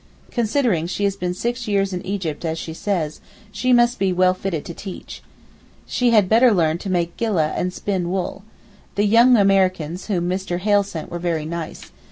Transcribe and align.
Considering 0.31 0.87
she 0.87 1.03
has 1.03 1.15
been 1.15 1.31
six 1.35 1.67
years 1.67 1.93
in 1.93 2.03
Egypt 2.03 2.43
as 2.43 2.57
she 2.57 2.73
says, 2.73 3.21
she 3.51 3.71
must 3.71 3.99
be 3.99 4.11
well 4.11 4.33
fitted 4.33 4.65
to 4.65 4.73
teach. 4.73 5.21
She 5.85 6.09
had 6.09 6.27
better 6.27 6.51
learn 6.51 6.79
to 6.79 6.89
make 6.89 7.17
gilleh 7.17 7.53
and 7.55 7.71
spin 7.71 8.09
wool. 8.09 8.41
The 8.95 9.05
young 9.05 9.37
Americans 9.37 10.07
whom 10.07 10.27
Mr. 10.27 10.57
Hale 10.57 10.81
sent 10.81 11.11
were 11.11 11.19
very 11.19 11.45
nice. 11.45 11.91